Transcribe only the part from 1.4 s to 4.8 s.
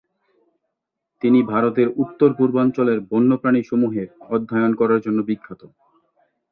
ভারতের উত্তর পূর্বাঞ্চলের বন্যপ্রাণী সমূহের অধ্যয়ন